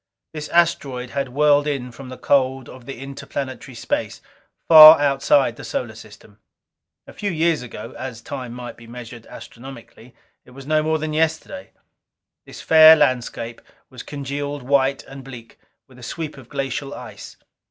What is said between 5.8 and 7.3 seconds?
system. A few